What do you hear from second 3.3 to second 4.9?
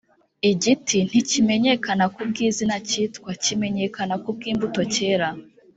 ,kimenyekana ku bw’imbuto